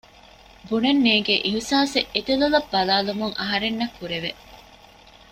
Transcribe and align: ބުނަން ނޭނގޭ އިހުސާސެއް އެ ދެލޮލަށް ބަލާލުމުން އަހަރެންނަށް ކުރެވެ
ބުނަން 0.67 1.01
ނޭނގޭ 1.05 1.35
އިހުސާސެއް 1.45 2.09
އެ 2.13 2.19
ދެލޮލަށް 2.27 2.69
ބަލާލުމުން 2.71 3.35
އަހަރެންނަށް 3.39 3.95
ކުރެވެ 3.97 4.31